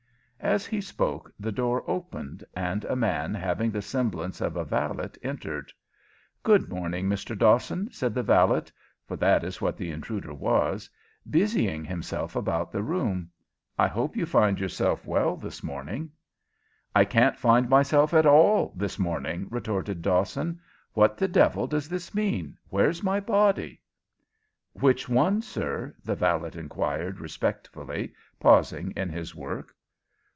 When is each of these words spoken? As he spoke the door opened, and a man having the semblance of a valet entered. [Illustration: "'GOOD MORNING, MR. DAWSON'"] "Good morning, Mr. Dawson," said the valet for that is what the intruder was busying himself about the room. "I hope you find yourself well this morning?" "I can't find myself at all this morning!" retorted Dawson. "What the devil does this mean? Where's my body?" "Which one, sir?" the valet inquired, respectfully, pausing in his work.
As 0.43 0.65
he 0.65 0.81
spoke 0.81 1.31
the 1.39 1.51
door 1.51 1.83
opened, 1.87 2.43
and 2.55 2.83
a 2.85 2.95
man 2.95 3.35
having 3.35 3.69
the 3.69 3.79
semblance 3.83 4.41
of 4.41 4.55
a 4.57 4.65
valet 4.65 5.07
entered. 5.21 5.71
[Illustration: 5.71 6.39
"'GOOD 6.43 6.67
MORNING, 6.67 7.05
MR. 7.07 7.37
DAWSON'"] 7.37 7.37
"Good 7.37 7.37
morning, 7.37 7.37
Mr. 7.37 7.37
Dawson," 7.37 7.91
said 7.91 8.15
the 8.15 8.23
valet 8.23 8.63
for 9.05 9.15
that 9.17 9.43
is 9.43 9.61
what 9.61 9.77
the 9.77 9.91
intruder 9.91 10.33
was 10.33 10.89
busying 11.29 11.85
himself 11.85 12.35
about 12.35 12.71
the 12.71 12.81
room. 12.81 13.29
"I 13.77 13.85
hope 13.87 14.17
you 14.17 14.25
find 14.25 14.59
yourself 14.59 15.05
well 15.05 15.35
this 15.37 15.61
morning?" 15.61 16.09
"I 16.95 17.05
can't 17.05 17.37
find 17.37 17.69
myself 17.69 18.11
at 18.11 18.25
all 18.25 18.73
this 18.75 18.97
morning!" 18.97 19.45
retorted 19.51 20.01
Dawson. 20.01 20.59
"What 20.93 21.17
the 21.17 21.27
devil 21.27 21.67
does 21.67 21.87
this 21.87 22.15
mean? 22.15 22.57
Where's 22.69 23.03
my 23.03 23.19
body?" 23.19 23.79
"Which 24.73 25.07
one, 25.07 25.43
sir?" 25.43 25.93
the 26.03 26.15
valet 26.15 26.49
inquired, 26.55 27.19
respectfully, 27.19 28.15
pausing 28.39 28.89
in 28.97 29.09
his 29.09 29.35
work. 29.35 29.75